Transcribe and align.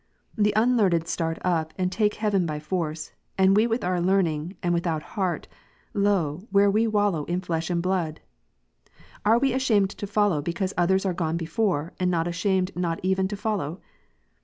The 0.35 0.51
unlearned 0.55 1.07
start 1.07 1.37
up 1.45 1.75
and 1.77 1.91
take 1.91 2.15
heaven 2.15 2.47
by 2.47 2.57
force, 2.59 3.11
and 3.37 3.55
we 3.55 3.67
with 3.67 3.83
our 3.83 4.01
learning, 4.01 4.57
and 4.63 4.73
without 4.73 5.01
Mat. 5.01 5.05
6, 5.09 5.13
heart, 5.13 5.47
lo, 5.93 6.47
where 6.49 6.71
we 6.71 6.87
wallow 6.87 7.23
in 7.25 7.39
flesh 7.39 7.69
and 7.69 7.83
blood! 7.83 8.19
Are 9.23 9.37
we 9.37 9.53
ashamed 9.53 9.91
to 9.91 10.07
follow, 10.07 10.41
because 10.41 10.73
others 10.75 11.05
are 11.05 11.13
gone 11.13 11.37
before, 11.37 11.93
and 11.99 12.09
not 12.09 12.27
ashamed 12.27 12.75
not 12.75 12.99
even 13.03 13.27
to 13.27 13.37
follow 13.37 13.79